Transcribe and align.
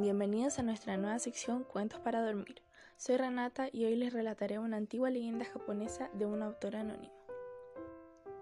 bienvenidos 0.00 0.60
a 0.60 0.62
nuestra 0.62 0.96
nueva 0.96 1.18
sección 1.18 1.64
Cuentos 1.64 1.98
para 1.98 2.24
dormir. 2.24 2.62
Soy 2.96 3.16
Renata 3.16 3.68
y 3.72 3.84
hoy 3.84 3.96
les 3.96 4.12
relataré 4.12 4.60
una 4.60 4.76
antigua 4.76 5.10
leyenda 5.10 5.44
japonesa 5.44 6.08
de 6.14 6.24
un 6.24 6.40
autor 6.40 6.76
anónimo. 6.76 7.12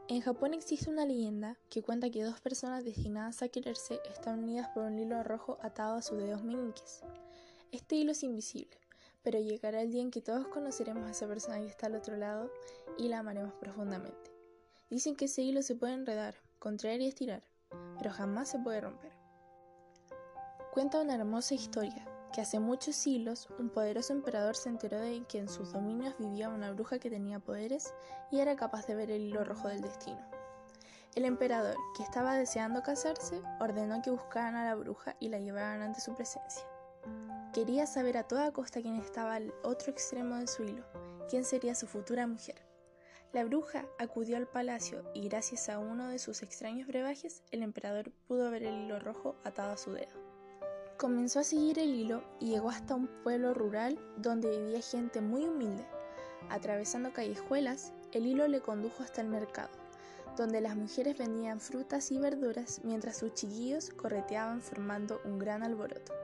En 0.09 0.21
Japón 0.21 0.53
existe 0.53 0.91
una 0.91 1.07
leyenda 1.07 1.57
que 1.71 1.83
cuenta 1.83 2.11
que 2.11 2.23
dos 2.23 2.41
personas 2.41 2.85
destinadas 2.85 3.41
a 3.43 3.49
quererse 3.49 4.01
están 4.11 4.41
unidas 4.41 4.69
por 4.75 4.85
un 4.85 4.99
hilo 4.99 5.23
rojo 5.23 5.57
atado 5.63 5.97
a 5.97 6.03
sus 6.03 6.19
dedos 6.19 6.45
meñiques. 6.45 7.03
Este 7.73 7.97
hilo 7.97 8.13
es 8.13 8.23
invisible, 8.23 8.77
pero 9.23 9.41
llegará 9.41 9.81
el 9.81 9.91
día 9.91 10.03
en 10.03 10.11
que 10.11 10.21
todos 10.21 10.49
conoceremos 10.49 11.09
a 11.09 11.13
esa 11.13 11.27
persona 11.27 11.59
que 11.59 11.69
está 11.69 11.87
al 11.87 11.95
otro 11.95 12.19
lado 12.19 12.53
y 12.99 13.09
la 13.09 13.21
amaremos 13.21 13.54
profundamente. 13.54 14.31
Dicen 14.91 15.17
que 15.17 15.25
ese 15.25 15.41
hilo 15.41 15.63
se 15.63 15.75
puede 15.75 15.95
enredar, 15.95 16.34
contraer 16.59 17.01
y 17.01 17.07
estirar, 17.07 17.43
pero 17.97 18.11
jamás 18.12 18.51
se 18.51 18.59
puede 18.59 18.83
romper. 18.83 19.16
Cuenta 20.77 21.01
una 21.01 21.15
hermosa 21.15 21.55
historia, 21.55 22.07
que 22.35 22.43
hace 22.43 22.61
muchos 22.61 22.97
siglos 22.97 23.48
un 23.59 23.71
poderoso 23.71 24.12
emperador 24.12 24.57
se 24.57 24.69
enteró 24.69 25.01
de 25.01 25.25
que 25.25 25.39
en 25.39 25.49
sus 25.49 25.73
dominios 25.73 26.15
vivía 26.19 26.51
una 26.51 26.71
bruja 26.71 26.99
que 26.99 27.09
tenía 27.09 27.41
poderes 27.41 27.95
y 28.30 28.41
era 28.41 28.57
capaz 28.57 28.87
de 28.87 28.95
ver 28.95 29.11
el 29.11 29.23
hilo 29.23 29.43
rojo 29.43 29.69
del 29.69 29.80
destino. 29.80 30.21
El 31.15 31.25
emperador, 31.25 31.79
que 31.97 32.02
estaba 32.02 32.35
deseando 32.35 32.83
casarse, 32.83 33.41
ordenó 33.59 34.02
que 34.02 34.11
buscaran 34.11 34.55
a 34.55 34.66
la 34.66 34.75
bruja 34.75 35.16
y 35.19 35.30
la 35.30 35.39
llevaran 35.39 35.80
ante 35.80 36.02
su 36.02 36.15
presencia. 36.15 36.66
Quería 37.55 37.87
saber 37.87 38.19
a 38.19 38.29
toda 38.29 38.52
costa 38.52 38.83
quién 38.83 38.97
estaba 38.97 39.37
al 39.37 39.55
otro 39.63 39.91
extremo 39.91 40.37
de 40.37 40.47
su 40.47 40.63
hilo, 40.63 40.85
quién 41.30 41.47
sería 41.47 41.74
su 41.74 41.87
futura 41.87 42.27
mujer. 42.27 42.66
La 43.33 43.45
bruja 43.45 43.87
acudió 43.99 44.37
al 44.37 44.47
palacio 44.47 45.11
y 45.15 45.27
gracias 45.27 45.71
a 45.71 45.79
uno 45.79 46.09
de 46.09 46.19
sus 46.19 46.43
extraños 46.43 46.87
brebajes, 46.87 47.43
el 47.51 47.63
emperador 47.63 48.13
pudo 48.29 48.51
ver 48.51 48.65
el 48.65 48.83
hilo 48.83 48.99
rojo 48.99 49.37
atado 49.43 49.73
a 49.73 49.79
su 49.79 49.93
dedo. 49.93 50.26
Comenzó 50.97 51.41
a 51.41 51.45
seguir 51.45 51.79
el 51.79 51.95
hilo 51.95 52.25
y 52.41 52.47
llegó 52.47 52.71
hasta 52.71 52.95
un 52.95 53.07
pueblo 53.23 53.53
rural 53.53 53.99
donde 54.16 54.49
vivía 54.49 54.80
gente 54.80 55.21
muy 55.21 55.45
humilde. 55.45 55.85
Atravesando 56.49 57.13
callejuelas, 57.13 57.93
el 58.13 58.25
hilo 58.25 58.49
le 58.49 58.63
condujo 58.63 59.03
hasta 59.03 59.21
el 59.21 59.29
mercado, 59.29 59.69
donde 60.38 60.63
las 60.63 60.75
mujeres 60.75 61.19
vendían 61.19 61.61
frutas 61.61 62.11
y 62.13 62.19
verduras 62.19 62.80
mientras 62.83 63.19
sus 63.19 63.35
chiquillos 63.35 63.91
correteaban 63.91 64.62
formando 64.62 65.20
un 65.27 65.38
gran 65.38 65.62
alboroto. 65.62 66.14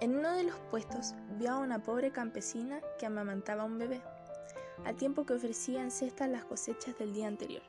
En 0.00 0.16
uno 0.16 0.32
de 0.32 0.44
los 0.44 0.56
puestos 0.70 1.14
vio 1.38 1.52
a 1.52 1.58
una 1.58 1.82
pobre 1.82 2.10
campesina 2.10 2.80
que 2.98 3.04
amamantaba 3.04 3.64
a 3.64 3.66
un 3.66 3.78
bebé, 3.78 4.00
al 4.86 4.96
tiempo 4.96 5.26
que 5.26 5.34
ofrecía 5.34 5.82
en 5.82 5.90
cestas 5.90 6.30
las 6.30 6.46
cosechas 6.46 6.96
del 6.98 7.12
día 7.12 7.28
anterior. 7.28 7.62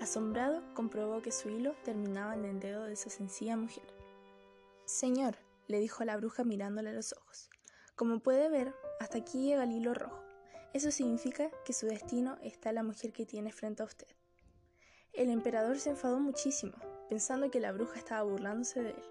Asombrado, 0.00 0.62
comprobó 0.74 1.20
que 1.20 1.32
su 1.32 1.48
hilo 1.48 1.74
terminaba 1.82 2.34
en 2.34 2.44
el 2.44 2.60
dedo 2.60 2.84
de 2.84 2.92
esa 2.92 3.10
sencilla 3.10 3.56
mujer. 3.56 3.82
Señor, 4.84 5.36
le 5.68 5.78
dijo 5.78 6.04
la 6.04 6.16
bruja 6.16 6.42
mirándole 6.42 6.90
a 6.90 6.94
los 6.94 7.12
ojos. 7.12 7.50
Como 7.94 8.20
puede 8.20 8.48
ver, 8.48 8.74
hasta 9.00 9.18
aquí 9.18 9.44
llega 9.44 9.64
el 9.64 9.72
hilo 9.72 9.94
rojo. 9.94 10.22
Eso 10.72 10.90
significa 10.90 11.50
que 11.64 11.72
su 11.72 11.86
destino 11.86 12.36
está 12.42 12.72
la 12.72 12.82
mujer 12.82 13.12
que 13.12 13.26
tiene 13.26 13.52
frente 13.52 13.82
a 13.82 13.86
usted. 13.86 14.08
El 15.12 15.30
emperador 15.30 15.78
se 15.78 15.90
enfadó 15.90 16.20
muchísimo, 16.20 16.74
pensando 17.08 17.50
que 17.50 17.60
la 17.60 17.72
bruja 17.72 17.98
estaba 17.98 18.22
burlándose 18.22 18.82
de 18.82 18.90
él. 18.90 19.04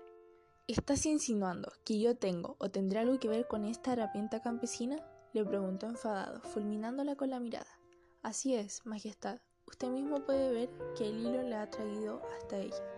¿Estás 0.68 1.06
insinuando 1.06 1.72
que 1.86 2.00
yo 2.00 2.18
tengo 2.18 2.58
o 2.60 2.70
tendré 2.70 3.00
algo 3.00 3.20
que 3.20 3.30
ver 3.30 3.48
con 3.48 3.66
esta 3.66 3.94
harapienta 3.94 4.42
campesina? 4.42 4.98
le 5.34 5.46
preguntó 5.46 5.88
enfadado, 5.88 6.42
fulminándola 6.42 7.16
con 7.16 7.30
la 7.30 7.40
mirada. 7.40 7.80
Así 8.24 8.56
es, 8.56 8.86
Majestad. 8.86 9.40
Usted 9.68 9.90
mismo 9.90 10.24
puede 10.26 10.52
ver 10.52 10.70
que 10.98 11.08
el 11.08 11.20
hilo 11.20 11.42
le 11.42 11.56
ha 11.56 11.70
traído 11.70 12.22
hasta 12.38 12.58
ella. 12.58 12.97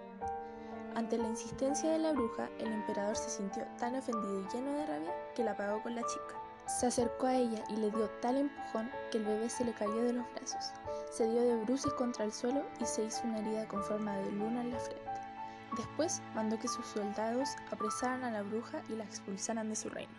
Ante 0.99 1.17
la 1.17 1.29
insistencia 1.29 1.89
de 1.91 1.97
la 1.97 2.11
bruja, 2.11 2.49
el 2.59 2.73
emperador 2.73 3.15
se 3.15 3.29
sintió 3.29 3.65
tan 3.77 3.95
ofendido 3.95 4.41
y 4.41 4.53
lleno 4.53 4.73
de 4.73 4.85
rabia 4.85 5.13
que 5.33 5.45
la 5.45 5.51
apagó 5.51 5.81
con 5.81 5.95
la 5.95 6.01
chica. 6.01 6.35
Se 6.67 6.87
acercó 6.87 7.27
a 7.27 7.37
ella 7.37 7.63
y 7.69 7.77
le 7.77 7.89
dio 7.89 8.09
tal 8.21 8.35
empujón 8.35 8.91
que 9.09 9.19
el 9.19 9.23
bebé 9.23 9.49
se 9.49 9.63
le 9.63 9.71
cayó 9.71 10.03
de 10.03 10.11
los 10.11 10.25
brazos. 10.33 10.73
Se 11.09 11.23
dio 11.23 11.41
de 11.41 11.55
bruces 11.63 11.93
contra 11.93 12.25
el 12.25 12.33
suelo 12.33 12.65
y 12.81 12.85
se 12.85 13.05
hizo 13.05 13.21
una 13.23 13.39
herida 13.39 13.65
con 13.69 13.81
forma 13.81 14.17
de 14.17 14.29
luna 14.29 14.59
en 14.59 14.71
la 14.71 14.79
frente. 14.81 15.09
Después 15.77 16.21
mandó 16.35 16.59
que 16.59 16.67
sus 16.67 16.85
soldados 16.85 17.47
apresaran 17.71 18.25
a 18.25 18.31
la 18.31 18.41
bruja 18.41 18.83
y 18.89 18.97
la 18.97 19.05
expulsaran 19.05 19.69
de 19.69 19.77
su 19.77 19.89
reino. 19.89 20.11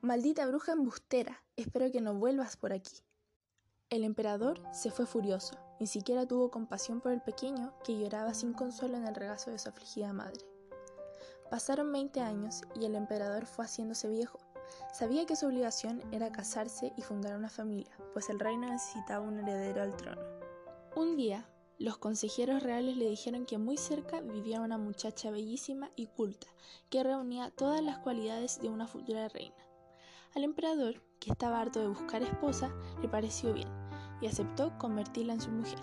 Maldita 0.00 0.46
bruja 0.46 0.72
embustera, 0.72 1.42
espero 1.56 1.92
que 1.92 2.00
no 2.00 2.14
vuelvas 2.14 2.56
por 2.56 2.72
aquí. 2.72 3.02
El 3.90 4.04
emperador 4.04 4.62
se 4.72 4.90
fue 4.90 5.04
furioso, 5.04 5.58
ni 5.80 5.86
siquiera 5.86 6.26
tuvo 6.26 6.50
compasión 6.50 7.00
por 7.00 7.10
el 7.10 7.22
pequeño 7.22 7.72
que 7.82 7.98
lloraba 7.98 8.34
sin 8.34 8.52
consuelo 8.52 8.98
en 8.98 9.06
el 9.06 9.14
regazo 9.14 9.50
de 9.50 9.58
su 9.58 9.70
afligida 9.70 10.12
madre. 10.12 10.44
Pasaron 11.50 11.90
20 11.90 12.20
años 12.20 12.60
y 12.78 12.84
el 12.84 12.94
emperador 12.94 13.46
fue 13.46 13.64
haciéndose 13.64 14.08
viejo. 14.08 14.38
Sabía 14.92 15.24
que 15.26 15.34
su 15.34 15.46
obligación 15.46 16.02
era 16.12 16.30
casarse 16.30 16.92
y 16.96 17.02
fundar 17.02 17.36
una 17.36 17.48
familia, 17.48 17.90
pues 18.12 18.28
el 18.28 18.38
reino 18.38 18.68
necesitaba 18.68 19.26
un 19.26 19.38
heredero 19.38 19.82
al 19.82 19.96
trono. 19.96 20.22
Un 20.94 21.16
día, 21.16 21.48
los 21.78 21.96
consejeros 21.96 22.62
reales 22.62 22.98
le 22.98 23.08
dijeron 23.08 23.46
que 23.46 23.56
muy 23.56 23.78
cerca 23.78 24.20
vivía 24.20 24.60
una 24.60 24.76
muchacha 24.76 25.30
bellísima 25.30 25.90
y 25.96 26.08
culta, 26.08 26.46
que 26.90 27.02
reunía 27.02 27.50
todas 27.50 27.82
las 27.82 27.98
cualidades 27.98 28.60
de 28.60 28.68
una 28.68 28.86
futura 28.86 29.28
reina. 29.28 29.56
Al 30.34 30.44
emperador, 30.44 31.02
que 31.18 31.32
estaba 31.32 31.58
harto 31.58 31.80
de 31.80 31.88
buscar 31.88 32.22
esposa, 32.22 32.70
le 33.00 33.08
pareció 33.08 33.54
bien 33.54 33.79
y 34.20 34.26
aceptó 34.26 34.76
convertirla 34.78 35.34
en 35.34 35.40
su 35.40 35.50
mujer. 35.50 35.78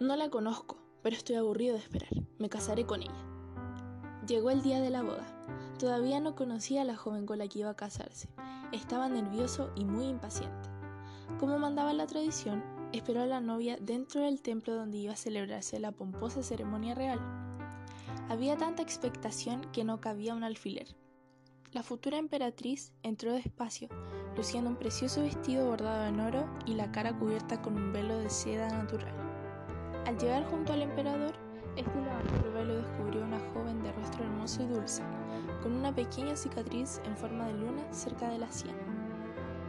No 0.00 0.16
la 0.16 0.28
conozco, 0.30 0.78
pero 1.02 1.16
estoy 1.16 1.36
aburrido 1.36 1.74
de 1.74 1.80
esperar. 1.80 2.10
Me 2.38 2.48
casaré 2.48 2.84
con 2.84 3.02
ella. 3.02 3.26
Llegó 4.26 4.50
el 4.50 4.62
día 4.62 4.80
de 4.80 4.90
la 4.90 5.02
boda. 5.02 5.26
Todavía 5.78 6.20
no 6.20 6.34
conocía 6.34 6.82
a 6.82 6.84
la 6.84 6.96
joven 6.96 7.26
con 7.26 7.38
la 7.38 7.48
que 7.48 7.60
iba 7.60 7.70
a 7.70 7.76
casarse. 7.76 8.28
Estaba 8.72 9.08
nervioso 9.08 9.70
y 9.76 9.84
muy 9.84 10.06
impaciente. 10.06 10.68
Como 11.38 11.58
mandaba 11.58 11.92
la 11.92 12.06
tradición, 12.06 12.64
esperó 12.92 13.22
a 13.22 13.26
la 13.26 13.40
novia 13.40 13.76
dentro 13.80 14.22
del 14.22 14.42
templo 14.42 14.74
donde 14.74 14.98
iba 14.98 15.12
a 15.12 15.16
celebrarse 15.16 15.78
la 15.78 15.92
pomposa 15.92 16.42
ceremonia 16.42 16.94
real. 16.94 17.20
Había 18.28 18.56
tanta 18.56 18.82
expectación 18.82 19.62
que 19.72 19.84
no 19.84 20.00
cabía 20.00 20.34
un 20.34 20.44
alfiler. 20.44 20.88
La 21.76 21.82
futura 21.82 22.16
emperatriz 22.16 22.90
entró 23.02 23.34
despacio, 23.34 23.90
luciendo 24.34 24.70
un 24.70 24.76
precioso 24.76 25.20
vestido 25.20 25.66
bordado 25.66 26.06
en 26.06 26.20
oro 26.20 26.48
y 26.64 26.72
la 26.72 26.90
cara 26.90 27.12
cubierta 27.18 27.60
con 27.60 27.76
un 27.76 27.92
velo 27.92 28.16
de 28.16 28.30
seda 28.30 28.70
natural. 28.70 29.12
Al 30.06 30.16
llegar 30.16 30.46
junto 30.46 30.72
al 30.72 30.80
emperador, 30.80 31.34
este 31.76 32.00
levantó 32.00 32.46
el 32.46 32.52
velo 32.54 32.72
y 32.72 32.76
descubrió 32.76 33.24
una 33.24 33.40
joven 33.52 33.82
de 33.82 33.92
rostro 33.92 34.24
hermoso 34.24 34.62
y 34.62 34.68
dulce, 34.68 35.02
con 35.62 35.74
una 35.74 35.94
pequeña 35.94 36.34
cicatriz 36.34 36.98
en 37.04 37.14
forma 37.14 37.46
de 37.48 37.52
luna 37.52 37.92
cerca 37.92 38.30
de 38.30 38.38
la 38.38 38.50
sien. 38.50 38.74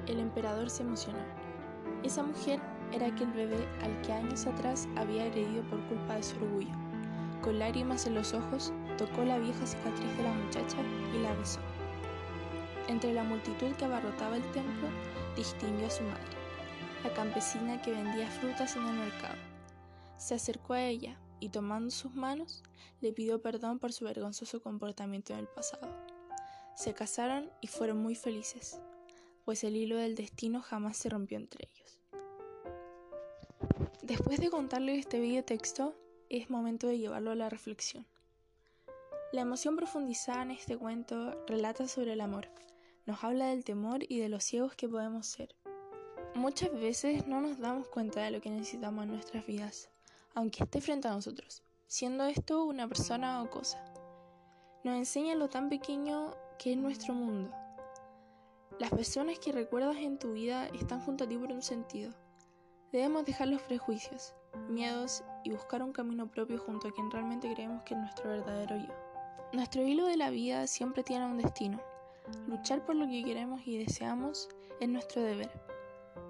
El 0.08 0.22
emperador 0.22 0.70
se 0.70 0.84
emocionó. 0.84 1.20
Esa 2.04 2.24
mujer 2.24 2.62
era 2.94 3.08
aquel 3.08 3.34
bebé 3.34 3.68
al 3.84 4.02
que 4.04 4.14
años 4.14 4.48
atrás 4.48 4.88
había 4.96 5.26
agredido 5.26 5.62
por 5.64 5.86
culpa 5.88 6.16
de 6.16 6.24
su 6.24 6.38
orgullo. 6.38 6.72
Con 7.42 7.60
lágrimas 7.60 8.08
en 8.08 8.16
los 8.16 8.34
ojos, 8.34 8.72
tocó 8.98 9.26
la 9.26 9.40
vieja 9.40 9.68
cicatriz 9.68 10.16
de 10.16 10.24
la 10.24 10.32
muchacha 10.32 10.78
y 11.14 11.20
la 11.20 11.34
besó. 11.34 11.60
Entre 12.88 13.14
la 13.14 13.24
multitud 13.24 13.76
que 13.76 13.86
abarrotaba 13.86 14.38
el 14.38 14.52
templo, 14.52 14.88
distinguió 15.36 15.88
a 15.88 15.92
su 15.92 16.04
madre, 16.04 16.38
la 17.04 17.14
campesina 17.14 17.82
que 17.82 17.92
vendía 17.92 18.30
frutas 18.32 18.76
en 18.76 18.86
el 18.86 18.94
mercado. 18.94 19.36
Se 20.18 20.36
acercó 20.36 20.74
a 20.74 20.84
ella 20.84 21.20
y 21.40 21.50
tomando 21.50 21.92
sus 21.92 22.16
manos, 22.16 22.64
le 23.02 23.12
pidió 23.12 23.42
perdón 23.42 23.80
por 23.80 23.92
su 23.92 24.06
vergonzoso 24.06 24.62
comportamiento 24.62 25.34
en 25.34 25.40
el 25.40 25.48
pasado. 25.48 25.88
Se 26.76 26.94
casaron 26.94 27.52
y 27.62 27.68
fueron 27.68 27.98
muy 27.98 28.16
felices, 28.16 28.80
pues 29.44 29.64
el 29.64 29.76
hilo 29.76 29.98
del 29.98 30.16
destino 30.16 30.62
jamás 30.62 30.98
se 30.98 31.10
rompió 31.10 31.38
entre 31.38 31.70
ellos. 31.70 32.00
Después 34.02 34.40
de 34.40 34.50
contarle 34.50 34.98
este 34.98 35.20
video 35.20 35.44
texto, 35.44 35.94
es 36.30 36.50
momento 36.50 36.88
de 36.88 36.98
llevarlo 36.98 37.32
a 37.32 37.36
la 37.36 37.50
reflexión. 37.50 38.08
La 39.34 39.42
emoción 39.42 39.76
profundizada 39.76 40.44
en 40.44 40.52
este 40.52 40.78
cuento 40.78 41.46
relata 41.48 41.88
sobre 41.88 42.14
el 42.14 42.22
amor, 42.22 42.48
nos 43.08 43.24
habla 43.24 43.48
del 43.48 43.64
temor 43.64 44.04
y 44.08 44.20
de 44.20 44.28
los 44.28 44.44
ciegos 44.44 44.76
que 44.76 44.90
podemos 44.90 45.26
ser. 45.26 45.56
Muchas 46.36 46.74
veces 46.74 47.26
no 47.26 47.40
nos 47.40 47.58
damos 47.58 47.88
cuenta 47.88 48.22
de 48.22 48.32
lo 48.32 48.42
que 48.42 48.50
necesitamos 48.50 49.06
en 49.06 49.12
nuestras 49.12 49.48
vidas, 49.48 49.90
aunque 50.36 50.66
esté 50.66 50.82
frente 50.82 51.08
a 51.08 51.14
nosotros, 51.14 51.64
siendo 51.88 52.26
esto 52.26 52.66
una 52.66 52.86
persona 52.86 53.42
o 53.42 53.50
cosa. 53.50 53.82
Nos 54.84 54.98
enseña 54.98 55.36
lo 55.36 55.48
tan 55.48 55.70
pequeño 55.70 56.36
que 56.60 56.74
es 56.74 56.78
nuestro 56.78 57.14
mundo. 57.14 57.50
Las 58.78 58.92
personas 58.92 59.40
que 59.40 59.54
recuerdas 59.54 59.98
en 59.98 60.20
tu 60.20 60.34
vida 60.34 60.68
están 60.68 61.00
junto 61.00 61.24
a 61.24 61.28
ti 61.28 61.38
por 61.38 61.52
un 61.52 61.62
sentido. 61.62 62.12
Debemos 62.92 63.26
dejar 63.26 63.48
los 63.48 63.62
prejuicios, 63.62 64.36
miedos 64.68 65.24
y 65.46 65.52
buscar 65.52 65.82
un 65.82 65.94
camino 65.94 66.30
propio 66.30 66.60
junto 66.60 66.90
a 66.90 66.92
quien 66.92 67.10
realmente 67.10 67.52
creemos 67.54 67.84
que 67.84 67.94
es 67.94 68.02
nuestro 68.02 68.30
verdadero 68.30 68.76
yo. 68.76 68.94
Nuestro 69.54 69.82
hilo 69.82 70.06
de 70.08 70.18
la 70.18 70.30
vida 70.30 70.68
siempre 70.68 71.04
tiene 71.04 71.26
un 71.26 71.38
destino, 71.38 71.82
Luchar 72.48 72.86
por 72.86 72.96
lo 72.96 73.08
que 73.08 73.24
queremos 73.24 73.62
y 73.66 73.78
deseamos 73.78 74.50
es 74.80 74.90
nuestro 74.90 75.22
deber, 75.22 75.50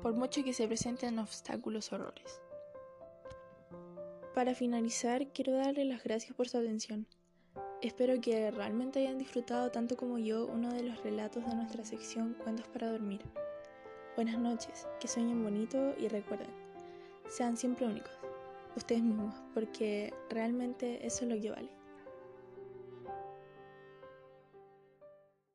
por 0.02 0.14
mucho 0.14 0.44
que 0.44 0.54
se 0.54 0.68
presenten 0.68 1.20
obstáculos 1.20 1.92
o 1.92 1.96
horrores. 1.96 2.42
Para 4.34 4.54
finalizar, 4.54 5.28
quiero 5.34 5.54
darle 5.54 5.86
las 5.86 6.04
gracias 6.04 6.36
por 6.36 6.48
su 6.48 6.58
atención. 6.58 7.08
Espero 7.82 8.20
que 8.22 8.52
realmente 8.52 9.00
hayan 9.00 9.18
disfrutado 9.18 9.72
tanto 9.72 9.98
como 9.98 10.18
yo 10.18 10.46
uno 10.46 10.72
de 10.74 10.84
los 10.84 11.04
relatos 11.04 11.46
de 11.46 11.56
nuestra 11.56 11.86
sección 11.86 12.36
Cuentos 12.44 12.68
para 12.68 12.92
dormir. 12.92 13.22
Buenas 14.16 14.40
noches, 14.40 14.88
que 15.00 15.08
sueñen 15.08 15.44
bonito 15.44 15.94
y 16.00 16.08
recuerden, 16.08 16.50
sean 17.30 17.56
siempre 17.56 17.86
únicos, 17.86 18.12
ustedes 18.76 19.04
mismos, 19.04 19.36
porque 19.54 20.14
realmente 20.30 21.06
eso 21.06 21.26
es 21.26 21.32
lo 21.32 21.42
que 21.42 21.52
vale. 21.52 21.77